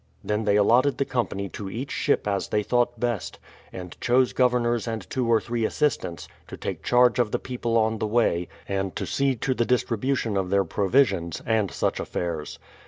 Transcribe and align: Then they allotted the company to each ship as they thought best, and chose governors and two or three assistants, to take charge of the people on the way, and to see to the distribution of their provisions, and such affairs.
Then 0.23 0.45
they 0.45 0.55
allotted 0.55 0.97
the 0.97 1.05
company 1.05 1.47
to 1.49 1.69
each 1.69 1.91
ship 1.91 2.27
as 2.27 2.47
they 2.47 2.63
thought 2.63 2.99
best, 2.99 3.37
and 3.71 3.95
chose 4.01 4.33
governors 4.33 4.87
and 4.87 5.07
two 5.11 5.31
or 5.31 5.39
three 5.39 5.63
assistants, 5.63 6.27
to 6.47 6.57
take 6.57 6.81
charge 6.81 7.19
of 7.19 7.29
the 7.31 7.37
people 7.37 7.77
on 7.77 7.99
the 7.99 8.07
way, 8.07 8.47
and 8.67 8.95
to 8.95 9.05
see 9.05 9.35
to 9.35 9.53
the 9.53 9.63
distribution 9.63 10.37
of 10.37 10.49
their 10.49 10.63
provisions, 10.63 11.43
and 11.45 11.69
such 11.69 11.99
affairs. 11.99 12.57